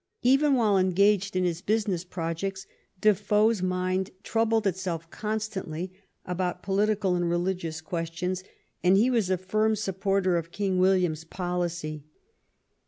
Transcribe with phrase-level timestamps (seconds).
[0.23, 2.65] Even while engaged in his business projects
[2.99, 5.91] Defoe's mind troubled itself constantly
[6.25, 8.43] about political and religious questions,
[8.83, 12.03] and he was a firm supporter of King William's policy.